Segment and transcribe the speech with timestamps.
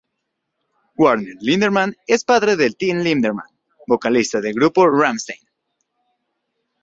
[0.97, 3.51] Werner Lindemann es el padre de Till Lindemann,
[3.85, 5.47] vocalista del grupo Rammstein.